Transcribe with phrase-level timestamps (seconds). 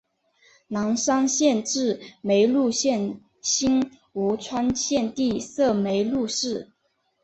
[0.69, 3.67] 南山县治梅菉镇析
[4.13, 6.71] 吴川县地设梅菉市。